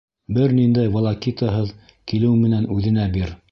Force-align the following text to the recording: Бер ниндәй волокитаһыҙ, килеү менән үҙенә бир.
Бер 0.37 0.55
ниндәй 0.59 0.89
волокитаһыҙ, 0.95 1.75
килеү 2.13 2.35
менән 2.43 2.69
үҙенә 2.79 3.09
бир. 3.19 3.39